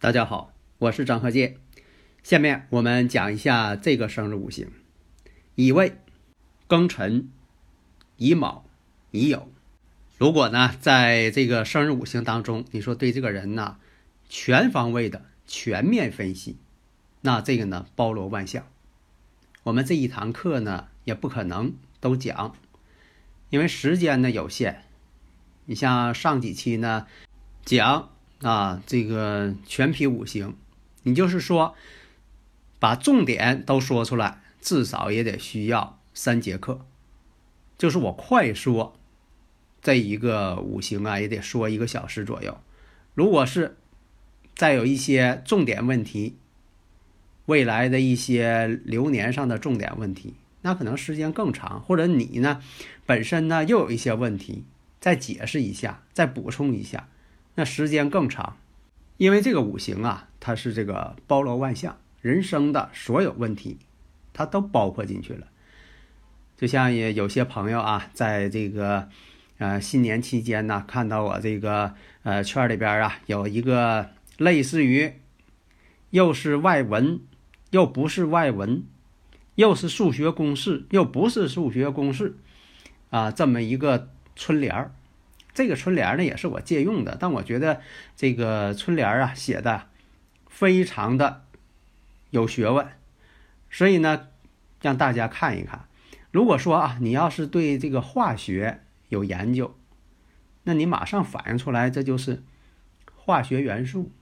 [0.00, 1.56] 大家好，我是张鹤剑。
[2.22, 4.68] 下面我们讲一下这个生日五行：
[5.56, 5.96] 乙未、
[6.68, 7.28] 庚辰、
[8.16, 8.64] 乙卯、
[9.10, 9.48] 乙酉。
[10.16, 13.78] 如果呢，在这个生日五行当中，你说对这个人呢，
[14.28, 16.58] 全方位的全面分析，
[17.22, 18.68] 那这个呢，包罗万象。
[19.64, 22.54] 我们这一堂课呢，也不可能都讲，
[23.50, 24.84] 因为时间呢有限。
[25.64, 27.08] 你像上几期呢，
[27.64, 28.10] 讲。
[28.42, 30.54] 啊，这个全皮五行，
[31.02, 31.74] 你就是说，
[32.78, 36.86] 把重点都说出来，至少也得需要三节课。
[37.76, 38.96] 就是我快说
[39.82, 42.58] 这一个五行啊，也得说一个小时左右。
[43.14, 43.76] 如果是
[44.54, 46.36] 再有一些重点问题，
[47.46, 51.80] 未来的一些流年上的重点问题，那可能时间更长。
[51.82, 52.62] 或者你呢，
[53.06, 54.64] 本身呢又有一些问题，
[55.00, 57.08] 再解释一下，再补充一下。
[57.58, 58.56] 那时间更长，
[59.16, 63.78] 因为这个五行啊，它是这个包罗万象，人生的所有问题，
[64.32, 65.48] 它都包括进去了。
[66.56, 69.08] 就像也有些朋友啊，在这个
[69.56, 75.14] 呃新年期间呢，看到我这个呃圈里边啊，有一个类似于
[76.10, 77.18] 又是外文
[77.70, 78.84] 又不是外文，
[79.56, 82.36] 又是数学公式又不是数学公式
[83.10, 84.94] 啊，这么一个春联儿。
[85.58, 87.80] 这个春联呢也是我借用的，但我觉得
[88.14, 89.88] 这个春联啊写的
[90.46, 91.42] 非常的
[92.30, 92.86] 有学问，
[93.68, 94.28] 所以呢
[94.80, 95.88] 让大家看一看。
[96.30, 99.76] 如果说啊你要是对这个化学有研究，
[100.62, 102.44] 那你马上反映出来这就是
[103.16, 104.12] 化学元素，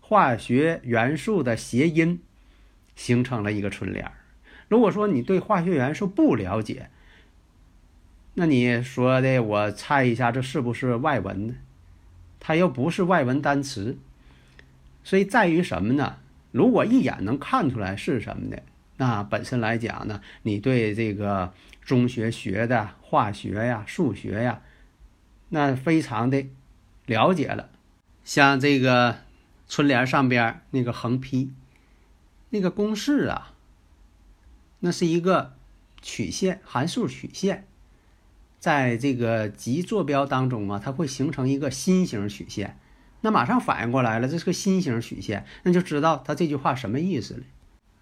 [0.00, 2.22] 化学元素的谐音
[2.96, 4.10] 形成了一个春联。
[4.68, 6.88] 如果说你对化学元素不了解，
[8.40, 11.54] 那你说的，我猜一下，这是不是外文呢？
[12.38, 13.98] 它又不是外文单词，
[15.04, 16.16] 所以在于什么呢？
[16.50, 18.62] 如果一眼能看出来是什么的，
[18.96, 21.52] 那本身来讲呢，你对这个
[21.82, 24.62] 中学学的化学呀、数学呀，
[25.50, 26.46] 那非常的
[27.04, 27.68] 了解了。
[28.24, 29.18] 像这个
[29.68, 31.52] 春联上边那个横批，
[32.48, 33.52] 那个公式啊，
[34.78, 35.52] 那是一个
[36.00, 37.66] 曲线，函数曲线。
[38.60, 42.78] 在这个极坐标当中啊，它会形成一个心形曲线，
[43.22, 47.40] 那马上反应过来了，这是个心形曲线，那就知道它这句话什么意思了。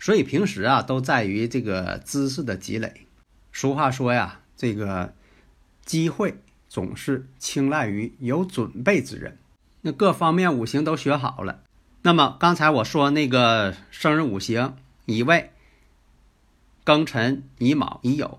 [0.01, 3.07] 所以平时啊，都在于这个知识的积累。
[3.53, 5.15] 俗话说呀，这个
[5.85, 6.35] 机会
[6.69, 9.39] 总是青睐于有准备之人。
[9.83, 11.63] 那各方面五行都学好了，
[12.03, 14.77] 那么刚才我说那个生日五行，
[15.07, 15.53] 乙未、
[16.85, 18.39] 庚辰、乙卯、乙酉。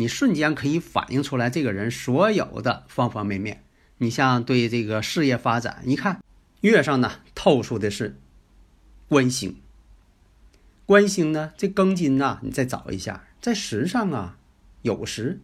[0.00, 3.64] 你瞬间可以反映出来这个人所有的方方面面。
[3.96, 6.22] 你像对这个事业发展，一看
[6.60, 8.16] 月上呢透出的是
[9.08, 9.56] 官星，
[10.86, 14.38] 官星呢这庚金呐，你再找一下，在时上啊
[14.82, 15.40] 有时，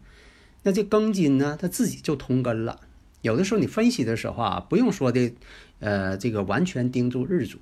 [0.63, 2.83] 那这庚金呢它自己就通根了。
[3.23, 5.35] 有的时候你分析的时候啊，不用说的，
[5.81, 7.59] 呃，这个完全盯住日主，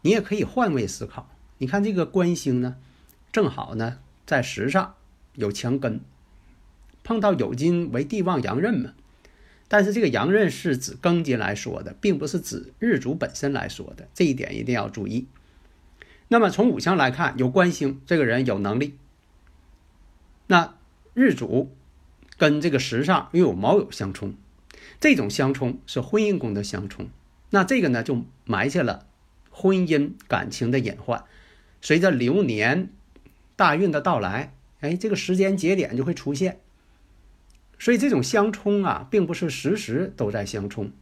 [0.00, 1.28] 你也可以换位思考。
[1.58, 2.76] 你看这个官星呢，
[3.30, 4.94] 正好呢在时上
[5.34, 6.00] 有强根。
[7.04, 8.92] 碰到酉金为地旺阳刃嘛，
[9.68, 15.26] 但是这个阳刃是指庚金来说的，并不是指日主本身来说的，这一点一定要注意。
[16.28, 18.96] 那么从五行来看，有官星，这个人有能力。
[20.46, 20.76] 那
[21.12, 21.70] 日主
[22.38, 24.34] 跟这个时上又有卯酉相冲，
[24.98, 27.08] 这种相冲是婚姻宫的相冲，
[27.50, 29.06] 那这个呢就埋下了
[29.50, 31.24] 婚姻感情的隐患。
[31.82, 32.88] 随着流年
[33.56, 36.60] 大运的到来，哎，这个时间节点就会出现。
[37.82, 40.92] 所以这种相冲啊，并不是时时都在相冲，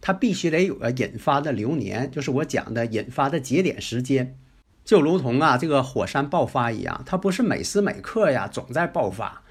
[0.00, 4.38] 它必须得有个引发的流年，就是我讲的引发的节点时间，
[4.84, 9.42] 就如同啊这个火山爆发一样，它不是每时每刻呀总在爆发，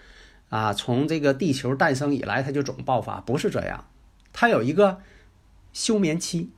[0.47, 3.89] 啊从这个地球诞生以来它就总爆发，不是这样，
[4.31, 5.01] 它有一个
[5.73, 6.51] 休眠期，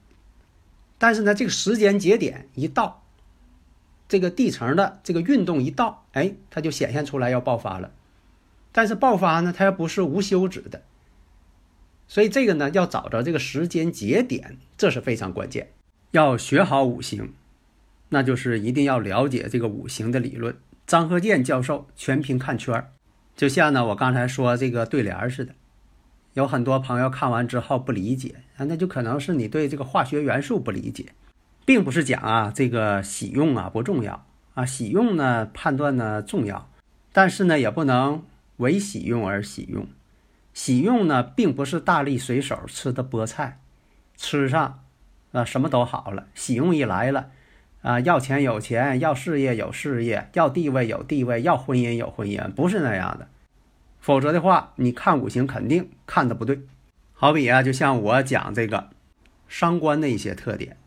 [1.00, 3.04] 但是呢这个时间节点一到，
[4.08, 7.90] 这个地层的这个运动一到，哎，它就显现出来要爆发了。
[8.72, 10.82] 但是爆发呢，它又不是无休止的，
[12.08, 15.72] 所以这个呢，要找着这个时间节点，这是非常关键。
[16.12, 17.34] 要学好五行，
[18.10, 20.56] 那就是一定要了解这个五行的理论。
[20.88, 22.92] 张鹤健教授全凭看圈儿，
[23.36, 25.54] 就像呢我刚才说这个对联似的，
[26.34, 31.06] 有很多朋友看完之后不理解啊，那就可能是你对这个化学元素不理解，
[31.66, 34.26] 并不是讲啊这个喜用啊不重要。
[34.54, 36.70] 啊，喜用呢判断呢重要，
[37.14, 38.22] 但是呢也不能
[38.62, 39.86] 为喜用而喜用，
[40.54, 43.60] 喜用呢并不是大力水手吃的菠菜，
[44.16, 44.84] 吃上
[45.34, 47.32] 啊什么都好了，喜用一来了。
[47.82, 53.28] 啊，要钱有钱，要事业有事业，要地位有地位，要婚姻有婚姻，不是那样的。
[54.00, 56.62] 否则的话，你看五行肯定看的不对。
[57.14, 58.90] 好比啊，就像我讲这个
[59.48, 60.78] 伤官的一些特点，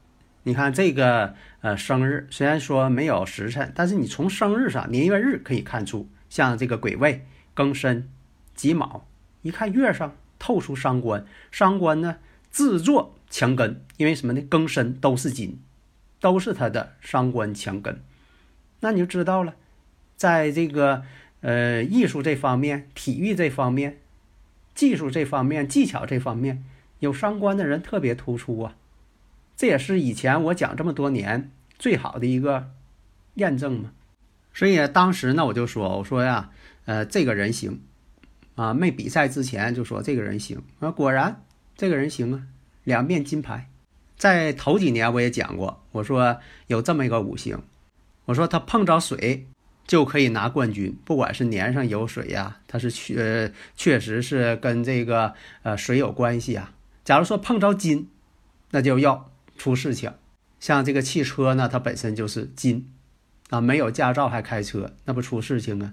[0.44, 8.08] 你看这个呃生日虽然说没有时辰，但是你从生日上年月日可以看出，像这个癸未、庚申、
[8.54, 9.06] 己卯，
[9.42, 12.16] 一看月上透出伤官，伤官呢
[12.50, 14.42] 自作强根，因为什么呢？
[14.50, 15.60] 庚申都是金。
[16.20, 18.00] 都是他的伤官强根，
[18.80, 19.56] 那你就知道了，
[20.16, 21.02] 在这个
[21.42, 23.98] 呃艺术这方面、体育这方面、
[24.74, 26.64] 技术这方面、技巧这方面，
[27.00, 28.74] 有伤官的人特别突出啊。
[29.54, 32.70] 这也是以前我讲这么多年最好的一个
[33.34, 33.92] 验证嘛。
[34.54, 36.50] 所以当时呢，我就说，我说呀，
[36.84, 37.81] 呃，这个人行
[38.54, 41.44] 啊，没比赛之前就说这个人行啊，果然
[41.76, 42.42] 这个人行啊，
[42.84, 43.70] 两面金牌。
[44.16, 46.38] 在头几年我也讲过，我说
[46.69, 47.62] 有这么一个五行，
[48.26, 49.46] 我说他碰着水
[49.86, 56.72] 就可以拿冠军，不管是年上有水呀，他是确确实是跟这个呃水有关系啊。
[57.04, 58.08] 假如说碰着金，
[58.70, 60.12] 那就要出事情。
[60.60, 62.90] 像这个汽车呢，它本身就是金
[63.50, 65.92] 啊，没有驾照还开车，那不出事情啊。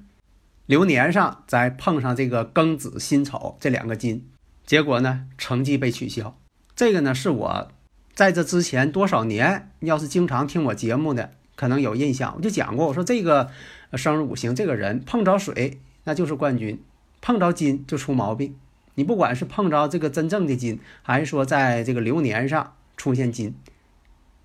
[0.65, 4.27] 流年上再碰上这个庚子辛丑这两个金，
[4.65, 6.37] 结果呢成绩被取消。
[6.75, 7.71] 这个呢是我。
[8.13, 12.33] 在这之前多少年，要是经常听我节目的，可能有印象。
[12.35, 13.49] 我就讲过，我说这个
[13.93, 16.83] 生日五行这个人碰着水那就是冠军，
[17.21, 18.55] 碰着金就出毛病。
[18.95, 23.55] 你不管是碰着这个真正的金，还是说在这个流年上出现金，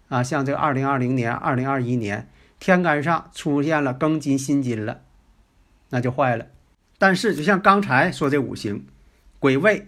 [0.09, 2.29] 啊，像这个二零二零年、二零二一年
[2.61, 5.01] 天干上出现了庚金辛金了，
[5.91, 6.47] 那就坏了。
[6.99, 8.87] 但是就像刚才说这五行，
[9.39, 9.87] 癸未、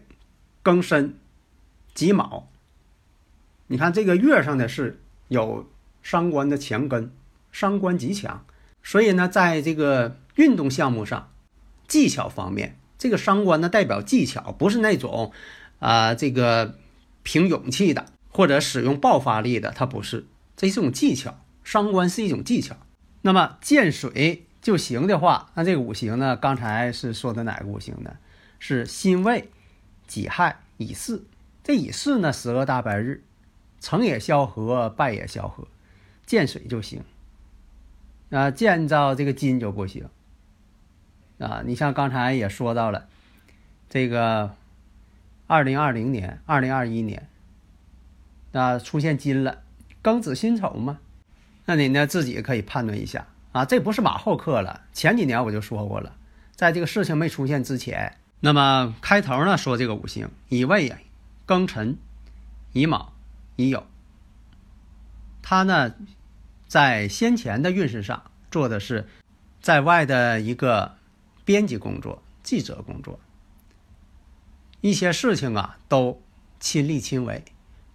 [0.63, 1.17] 庚申、
[1.95, 2.49] 己卯。
[3.67, 5.69] 你看这个月上的是有
[6.03, 7.11] 伤官的强根，
[7.53, 8.45] 伤官极强，
[8.83, 11.31] 所以呢，在这个运动项目上，
[11.87, 15.33] 技巧方面，这个伤官呢代表技巧，不是那种
[15.79, 16.79] 啊这个
[17.23, 22.77] 凭勇气的或者使用爆发力的，它不是，这是一种技巧，伤官是一种技巧。
[23.23, 28.17] 那么见水就行的话，那这个五行呢，刚才是说的哪个五行呢？
[28.59, 29.51] 是辛未、
[30.07, 31.25] 己亥、乙巳。
[31.63, 33.23] 这乙巳呢，十个大白日。
[33.81, 35.69] 成也萧何，败也萧何，
[36.27, 37.05] 见水就行。
[38.31, 40.09] 啊，见着这个金就不行。
[41.39, 43.07] 啊，你像刚才也说到了，
[43.89, 44.57] 这个
[45.47, 47.29] 二零二零年、二零二一年，
[48.51, 49.63] 啊，出现金了，
[50.03, 50.99] 庚子辛丑嘛，
[51.67, 54.83] 那你呢自己可以判断一下啊，这不是马后课了。
[54.93, 56.15] 前几年我就说过了，
[56.55, 60.97] 在这个事情没出现之前，那么开头呢说这个五行乙未、
[61.47, 61.97] 庚辰、
[62.73, 63.13] 乙卯。
[63.61, 63.83] 乙酉，
[65.43, 65.93] 他呢，
[66.69, 69.09] 在先前的运势上做的是
[69.61, 70.95] 在外的一个
[71.45, 73.19] 编辑工作、记者工作，
[74.81, 76.23] 一些事情啊都
[76.61, 77.45] 亲力亲为，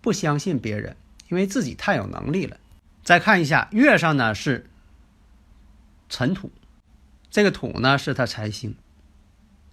[0.02, 0.98] 不相信别人，
[1.30, 2.58] 因为自己太有能力了。
[3.02, 4.70] 再看一下月上呢是
[6.16, 6.52] 尘土，
[7.32, 8.76] 这个土呢是他财星，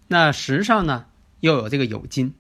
[0.09, 1.05] 那时上呢
[1.41, 2.33] 又有这个酉金，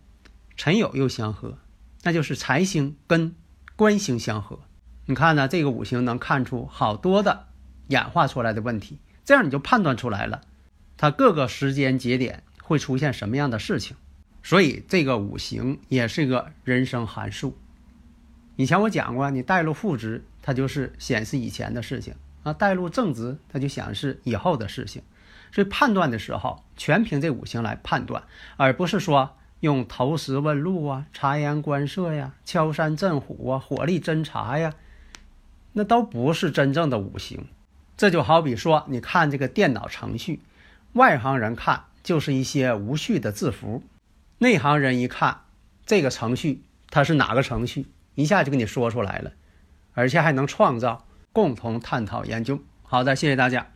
[0.56, 1.58] 辰酉又相合。
[2.02, 3.34] 那就是财星跟
[3.76, 4.60] 官星相合，
[5.04, 5.48] 你看呢？
[5.48, 7.48] 这个五行能看出好多的
[7.88, 10.40] 演化出来的问题，这样你就判断出来了，
[10.96, 13.98] 它各个时间节点会出现什么样的事情。
[14.42, 17.54] 所以这个五行也是一个人生函数。
[18.56, 25.02] 以前我讲过，你带入负值，它就是显示以前的事情啊；带入正直，它就显示以后的事情。
[25.52, 28.22] 所以判断的时候，全凭这五行来判断，
[28.56, 29.36] 而不是说。
[29.60, 34.72] 用投石问路啊，察言观色呀，敲山震虎啊，火力侦察呀，
[35.74, 37.44] 那都不是真正的五行。
[37.94, 40.40] 这就好比说，你看这个电脑程序，
[40.94, 43.82] 外行人看就是一些无序的字符，
[44.38, 45.42] 内行人一看
[45.84, 49.32] 这个程序它是哪个程序，一下就给你说出来了，
[49.92, 53.66] 而且还能创造，共同探讨研究好的，谢谢大家。